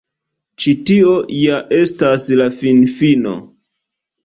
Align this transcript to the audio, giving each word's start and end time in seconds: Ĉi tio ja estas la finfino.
Ĉi 0.63 0.71
tio 0.89 1.13
ja 1.41 1.59
estas 1.81 2.27
la 2.41 2.51
finfino. 2.63 3.37